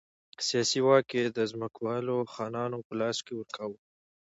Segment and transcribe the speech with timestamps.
[0.47, 3.77] سیاسي واک یې د ځمکوالو خانانو په لاس کې ورکاوه.